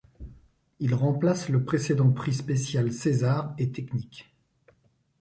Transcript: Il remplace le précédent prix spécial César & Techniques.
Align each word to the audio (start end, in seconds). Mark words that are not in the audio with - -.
Il 0.79 0.95
remplace 0.95 1.47
le 1.49 1.63
précédent 1.63 2.11
prix 2.11 2.33
spécial 2.33 2.91
César 2.91 3.55
& 3.55 3.57
Techniques. 3.57 4.33